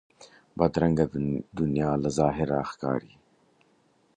[0.57, 1.05] بدرنګه
[1.57, 3.13] دنیا له ظاهره ښکاري